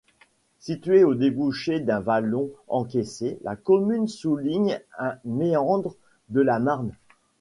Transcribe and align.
Située 0.57 1.03
au 1.03 1.13
débouché 1.13 1.79
d'un 1.79 1.99
vallon 1.99 2.49
encaissé, 2.67 3.37
la 3.43 3.55
commune 3.55 4.07
souligne 4.07 4.81
un 4.97 5.17
méandre 5.25 5.95
de 6.29 6.41
la 6.41 6.57
Marne. 6.57 6.95